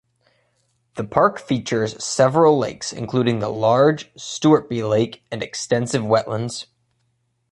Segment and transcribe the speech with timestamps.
[0.95, 6.65] The park features several lakes including the large Stewartby Lake and extensive wetlands.